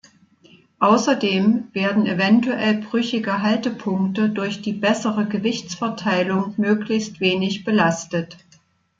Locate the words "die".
4.63-4.73